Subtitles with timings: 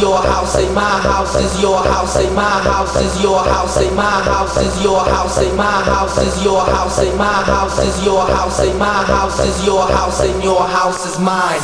[0.00, 3.90] your house, say my house is your house, say my house is your house, say
[3.94, 8.04] my house is your house, say my house is your house, say my house is
[8.04, 11.60] your house, say my house is your house, and your house is mine.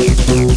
[0.00, 0.47] again.